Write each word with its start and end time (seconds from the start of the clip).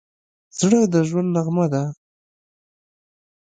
زړه 0.59 0.79
د 0.93 0.95
ژوند 1.07 1.29
نغمه 1.35 1.65
ده. 1.73 1.83